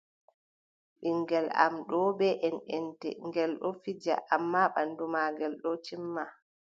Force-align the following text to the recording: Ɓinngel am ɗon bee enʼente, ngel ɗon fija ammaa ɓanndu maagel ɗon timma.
Ɓinngel 0.99 1.47
am 1.63 1.73
ɗon 1.89 2.07
bee 2.17 2.39
enʼente, 2.47 3.09
ngel 3.27 3.51
ɗon 3.61 3.75
fija 3.83 4.15
ammaa 4.35 4.71
ɓanndu 4.73 5.03
maagel 5.13 5.53
ɗon 5.61 5.77
timma. 5.85 6.23